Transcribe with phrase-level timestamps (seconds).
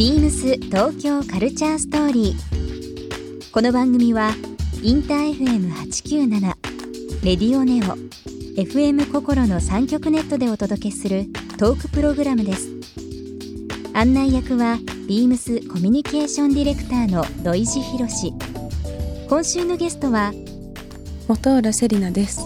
[0.00, 3.52] ビームス東京カルチャーストーリー。
[3.52, 4.30] この番組は
[4.82, 6.40] インター FM897
[7.22, 7.98] レディオネオ
[8.58, 11.26] FM 心の三極ネットでお届けする
[11.58, 12.70] トークプログラムです。
[13.92, 18.32] 案内役はビームスコミュニケーションディレクターの土井博志。
[19.28, 20.32] 今週のゲストは
[21.28, 22.40] 本浦セリナです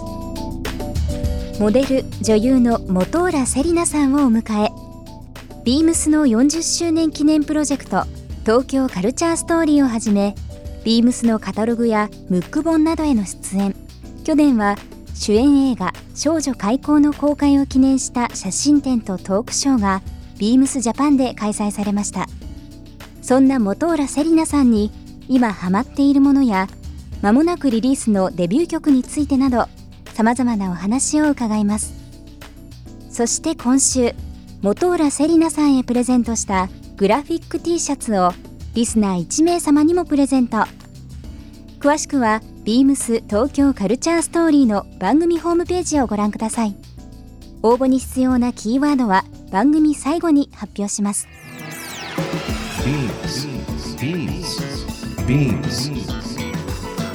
[1.60, 4.83] モデル女優の本浦セリナさんをお迎え
[5.64, 8.04] ビームスの40周年記念プロジェクト
[8.42, 10.34] 東京カルチャーストーリーをはじめ
[10.84, 13.74] ビームスのカタログやムック本などへの出演。
[14.24, 14.76] 去年は
[15.14, 20.02] 主演映画少女開校の公開を記念した写真展とトークショーが
[20.38, 22.26] ビームスジャパンで開催されました。
[23.22, 24.90] そんな本浦セリナさんに
[25.30, 26.68] 今ハマっているものや
[27.22, 29.66] 間もなくリリースのデビュー曲についてなど
[30.12, 31.94] さまざまなお話を伺います。
[33.08, 34.14] そして今週
[34.64, 38.32] 本浦セリナさんへプレゼントしたグラフィック T シャツを
[38.72, 40.56] リスナー1名様にもプレゼント
[41.80, 46.74] 詳しくは beams 東京カルチャーストーリーの番組ホームページをご覧ください
[47.62, 51.28] 応募に必要なキーワードは番組最後に発表します
[52.84, 53.46] Beams.
[55.26, 55.90] Beams.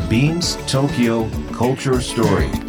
[0.08, 2.69] Beams Tokyo Culture Story.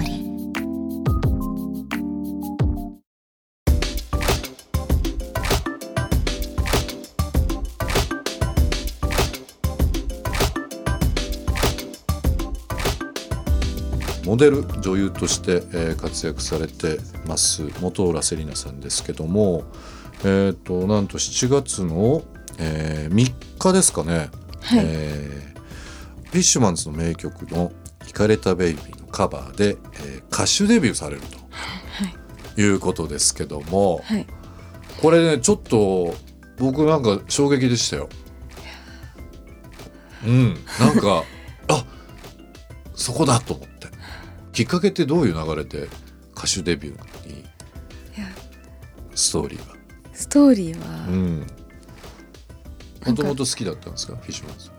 [14.31, 19.65] モデル女優として、えー活躍されてます本浦セリナさんですけども
[20.23, 22.23] えっ、となんと7月の、
[22.57, 24.29] え3日ですかね、
[24.61, 24.83] はい。
[24.85, 27.73] えーフィッシュマンズの名曲の
[28.07, 31.21] 「イカれたベイビー」のカバーで、えー歌手デビューされる
[32.55, 32.63] とい。
[32.69, 34.25] うことですけども、はい。
[35.01, 36.15] これねちょっと
[36.57, 38.07] 僕なんか衝撃でしたよ。
[40.25, 40.57] うん。
[40.79, 41.25] なんか
[41.67, 41.85] あ
[42.95, 43.90] そこだと思って
[44.51, 45.87] きっかけってどういう流れで
[46.35, 47.43] 歌手デビューに？
[48.17, 48.27] や。
[49.15, 49.75] ストーリーは。
[50.13, 50.85] ストーリーは
[53.07, 54.15] もともと好きだったんですか？
[54.15, 54.69] フィッシュマンズ。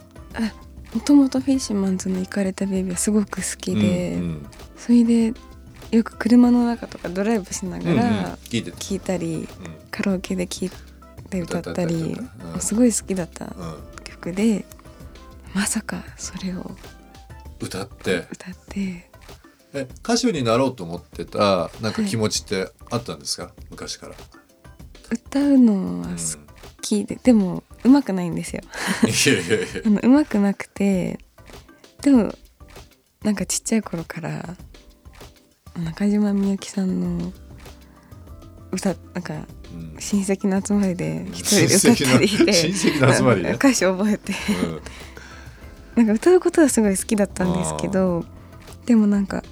[0.95, 4.47] もともとフィッシュマンズの行かれたベイビーはすごく好きで、うん
[4.77, 5.33] それで
[5.91, 7.97] よく車の中とかドライブしなうんうん。
[7.97, 8.77] がら聞いてた。
[8.77, 9.47] 聴いたり、うん。
[9.91, 10.71] カラオケで聴い
[11.31, 12.17] て歌ったり
[12.61, 13.53] すごい好きだったうん。
[14.05, 14.65] 曲で
[15.55, 16.71] まさかそれを
[17.61, 18.27] 歌って。
[18.31, 19.11] 歌って
[19.75, 24.15] え歌手になろうと思ってたなんか気持ちってあったんですか、昔から。
[25.11, 26.19] 歌うのはうん好
[26.81, 28.63] きで、でも上手くないんですよ。
[29.85, 31.19] あの上手くなくて
[32.03, 32.35] でも
[33.23, 34.57] なんかちっちゃい頃から
[35.77, 37.33] 中島みゆきさんの
[38.73, 39.97] 歌なんかうん。
[39.99, 43.53] 親戚の集まりで一人で歌ったりして親戚の集まりね。
[43.57, 44.35] 歌詞覚えて。
[45.95, 48.25] なんか歌うことはすごい好きだったんですけど
[48.87, 49.43] でもなんか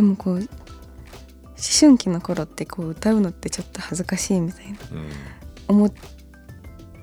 [0.00, 0.46] でもこう思
[1.78, 5.10] 春期の頃ってこう歌うのってちょっと恥ずかしいみたいなうん。
[5.68, 5.92] 思っ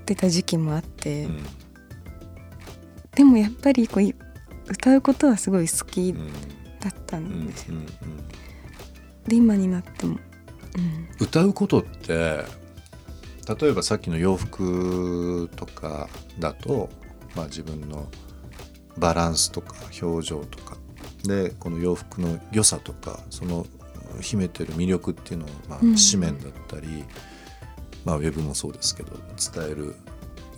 [0.07, 1.43] てた時期もあって、うん。
[3.15, 4.15] でもやっぱりこうい
[4.67, 6.33] 歌うことはすごい好きうん。
[6.79, 7.87] だったうんんですよ、うんうん
[9.27, 10.17] で今になっても、
[10.77, 12.45] うん、歌うことって
[13.59, 16.07] 例えばさっきの洋服とか
[16.39, 16.89] だと、
[17.35, 18.07] まあ、自分の
[18.97, 20.77] バランスとか表情とか
[21.27, 23.65] でこの洋服の良さとかその
[24.21, 27.03] 秘めてる魅力っていうのを、まあうん、紙面だったり、
[28.05, 29.11] まあ、ウェブもそうですけど
[29.53, 29.95] 伝える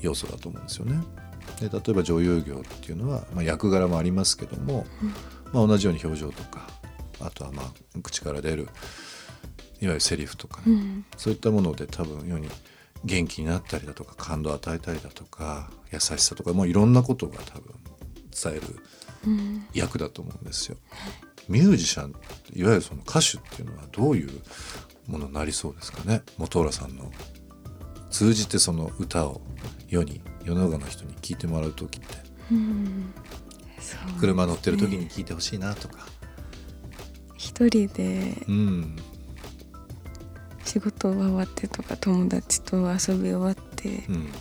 [0.01, 1.01] 要素だと思うんですよね。
[1.59, 4.85] で例えば女優業っていうのは、まあ、役柄もありますけども、
[5.51, 6.69] まあ、同じように表情とか
[7.19, 8.69] あとはまあ口から出るいわ
[9.81, 11.05] ゆるセリフとかね、うん。
[11.17, 12.49] そういったもので多分世に
[13.03, 17.73] 元気になったりだとか感動を与えたりだとか優しさとかもういろんなことが多分
[18.31, 18.79] 伝えるうん
[19.73, 20.77] 役だと思うんですよ。
[21.47, 22.11] ミュージシャン
[22.55, 24.29] いわゆるその歌手っていうのはどういう
[25.07, 26.21] ものになりそうですかね？
[26.37, 27.11] 本浦さんの
[28.11, 29.41] 通じてその歌を
[29.87, 32.07] 世に世の中の人に聞いてもらう時って。
[32.51, 33.13] うん
[33.79, 36.05] そう車乗ってる時に聞いてほしいなとか、
[37.37, 38.95] 一人でうん。
[40.65, 44.31] 仕事終わってとか友達と遊び終わってうん。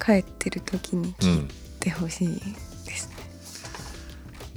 [0.00, 2.28] 帰ってる時にう聞いんててほしい。
[2.28, 2.54] ですね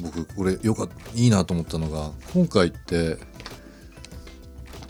[0.01, 3.17] 僕これよかっいいなと思ったのが今回って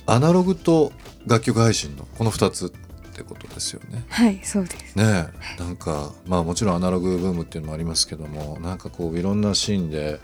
[0.06, 0.92] アナログと
[1.28, 2.70] 楽曲配信のこの2つっ
[3.14, 4.06] てことですよね。
[4.10, 4.96] はいそうです。
[4.96, 5.30] ね
[5.60, 5.62] え。
[5.62, 10.20] なんかまあもちろんアナログブームっていうのもありますけどもなんかこういろんなシーンで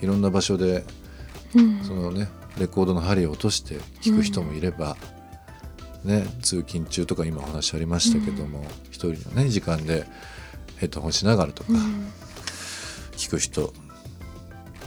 [0.00, 0.84] いろんな場所で
[1.54, 1.82] うん。
[1.82, 2.28] そのね
[2.58, 4.96] レコードの針を落として聴く人もいれば、
[6.04, 10.06] ね、通勤中とか今お話ありましたけども、一人のね時間で
[10.78, 12.06] ヘッドホンしながらとかうん。
[13.16, 13.72] 聴く人、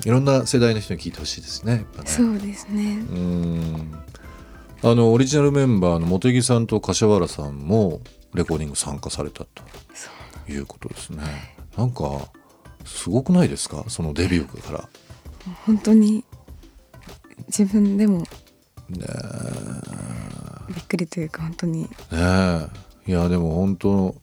[0.05, 1.85] いろんな世代の人に聴いてほしいですねね。
[2.05, 2.99] そうですね。
[3.09, 3.99] うーん。
[4.81, 8.01] あのオリジナルメンバーの茂木さんと柏原さんも
[8.33, 9.63] レコーディング参加されたと。
[10.47, 11.21] いうことですね。
[11.77, 12.31] なんか
[12.83, 13.85] すごくないですか？
[13.87, 14.89] そのデビューから。
[15.65, 16.23] 本当に
[17.47, 18.19] 自分でも。
[18.19, 18.25] ね
[20.69, 21.87] びっくりというか本当に。
[22.11, 22.69] えね
[23.07, 23.11] え。
[23.11, 24.15] いやでも本当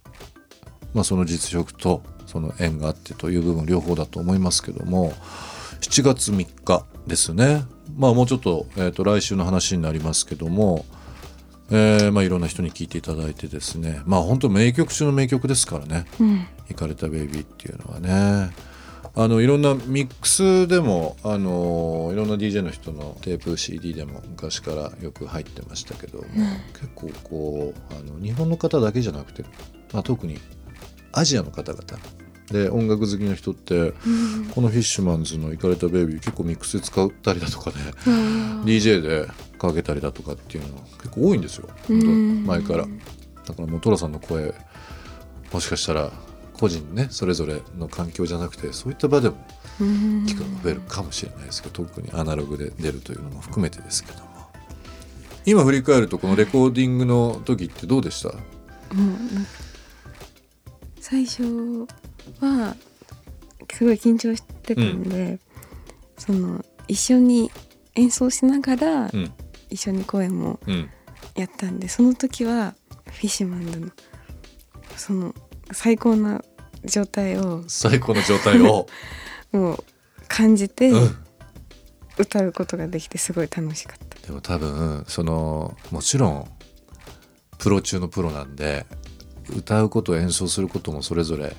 [0.94, 5.12] まあその実力とその縁があってという部分両方だと思いますけども
[5.80, 7.64] 7月3日ですね。
[7.96, 10.84] まあもうちょっと,、えー、と来週の話になりますけども、
[11.70, 14.02] えーまあ、いろんな人に聴いていただいてですね。
[14.04, 16.06] まあ本当名曲中の名曲ですからね。
[16.20, 18.54] うん「イカれたベイビー」っていうのはね。
[19.18, 26.24] あのいろんなミックスでもあのいろんな DJ の人のテープ CD でも昔からよく入ってましたけども、
[26.74, 29.42] 結構こうあの日本の方だけじゃなくて、
[29.94, 30.38] まあ、特に
[31.12, 31.82] アジアの方々
[32.50, 33.92] で音楽好きの人って
[34.54, 37.76] このフィッシュマンズの「イカれたベイビー」結構ミックスで使ったりだとかね
[38.64, 39.28] DJ で
[39.58, 41.68] かけたりだとかっていうの結構多いんですよ。
[41.88, 42.86] 前から。
[43.46, 44.54] だからもう寅さんの声
[45.52, 46.12] もしかしたら
[46.52, 49.36] 個人ねそれぞれの環境じゃなくてそういった場でも
[49.80, 50.24] うん。
[50.26, 54.26] 聞くのが増えるかもしれないですけど特にアナログで出るというのも含めてですけども。
[55.44, 58.28] 今振り返るとこのレコーディングの時ってどうでした？
[58.30, 58.36] も
[58.94, 58.98] う
[59.34, 59.44] なん。
[59.44, 59.50] か
[61.00, 61.42] 最初
[62.40, 62.74] は
[63.72, 65.38] すごい緊張してたんで、
[66.18, 67.50] その一緒に
[67.94, 69.32] 演奏しながらうん。
[69.68, 70.90] 一緒に声もうん。
[71.34, 72.74] やったんでその時は
[73.06, 73.90] フィッシュマンズの
[74.96, 75.34] その
[75.72, 76.42] 最高な
[76.84, 78.86] 状態を最高の状態を、
[79.52, 79.84] もう
[80.28, 81.16] 感じてうん、
[82.18, 84.26] 歌うことができてすごい楽しかった。
[84.26, 86.50] でも多分そのもちろん
[87.58, 88.86] プロ中のプロなんで
[89.54, 91.54] 歌うこと演奏することもそれぞれ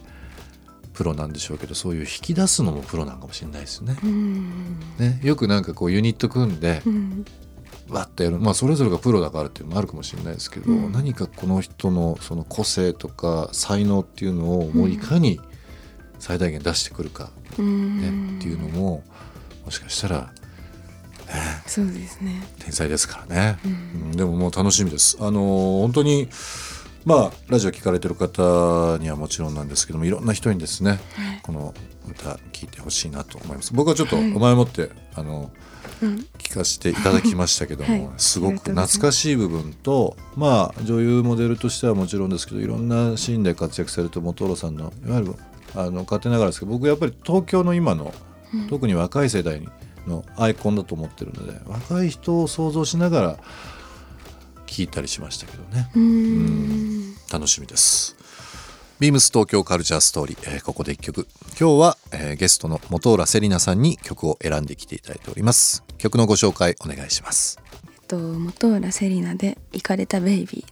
[0.98, 3.96] プロなんでしょうけどそういう引き出すのもプロなんかもしれないですね。
[4.04, 4.80] うん。
[4.98, 7.26] ねよくなんかこうユニット組んでうん
[7.88, 8.40] わっとやる。
[8.40, 10.92] まあそれぞれがプロだからっていうのもあるかもしれないですけど、うん。
[10.92, 15.40] 何かこの人のその個性とか才能っていうのをもういかに
[16.18, 17.30] 最大限出してくるか、
[17.60, 18.32] うん。
[18.32, 19.04] ねっていうのも
[19.66, 20.34] もしかしたら
[21.68, 22.42] そうですね。
[22.58, 23.72] 天才ですからね、うん。
[23.72, 23.76] う
[24.08, 25.16] んでももう楽しみです。
[25.20, 26.28] あのー本当に
[27.08, 31.00] まあラジオ聞かれてる方にはもちろんなんですけどもいろんな人にですねはい。
[31.42, 31.74] この
[32.10, 33.74] 歌聞いてほしいなと思います。
[33.74, 35.50] 僕はちょっと前もって、あの
[36.02, 36.28] うん。
[36.38, 38.14] 聞かせていただきましたけども、はい。
[38.18, 45.36] すごく懐かしい部分とまあ女優モデルとしてはもちろんですけどいろんなシーンで活躍されてる元さんのいわゆる
[45.76, 48.14] あの勝手ながらですけど僕やっぱり東京の今の
[48.54, 48.68] うん。
[48.68, 49.62] 特に若い世代
[50.08, 53.38] のアイコンだと思ってるので若い人を想像しながら
[54.66, 55.90] 聞いたりしましたけどね。
[55.96, 56.97] うん
[57.32, 58.16] 楽しみです。
[59.00, 61.28] ビームス東京カルチャーストーリー、えーここで一曲。
[61.60, 65.84] 今日は、えーゲストの本浦セリナさんに曲を選んできていただいております。
[65.98, 67.60] 曲のご紹介お願いします。
[67.86, 70.68] えっと元浦セリナで「イカれたベイビー」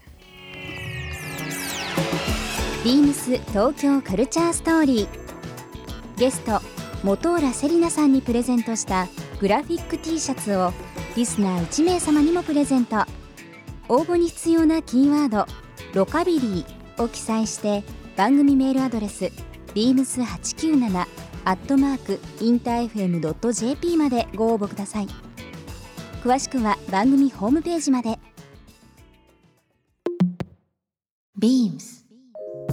[2.86, 5.08] ビームス東京カルチャーストーリー。
[6.18, 6.62] ゲスト
[7.04, 9.08] 本浦セリナさんにプレゼントした
[9.40, 10.72] グラフィック T シャツを
[11.16, 13.04] リスナー1名様にもプレゼント。
[13.88, 15.46] 応募に必要なキーワード
[15.96, 16.66] 「ロカビリー」
[17.02, 17.84] を記載して
[18.18, 19.32] 番組メールアドレス
[19.74, 21.08] beams897
[21.46, 25.08] アットマークインター FM.jp までご応募ください。
[26.22, 28.20] 詳しくは番組ホームページまで。
[31.40, 32.05] beams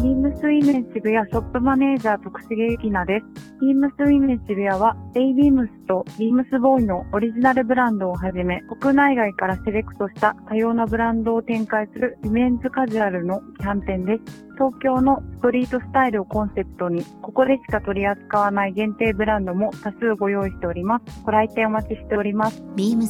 [0.03, 3.55] ビームスウィメン渋谷ショップマネージャー徳重ゆきなです。
[3.61, 14.45] ビームスウィメン渋谷は、レイビームスとビームスボーイのオリジナルブランドをはじめ、国内外からセレクトした多様なブランドを展開するウィメンズカジュアルのキャンペーンです。
[14.55, 21.23] 東京のストリートスタイルをコンセプトに、ここでしか取り扱わない限定ブランドも多数ご用意しております。
[21.25, 22.61] ご来店お待ちしております。
[22.75, 23.07] beams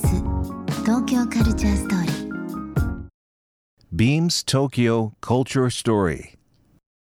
[0.84, 2.22] 東京カルチャーストーリー
[3.94, 6.41] Beams Tokyo Culture Story.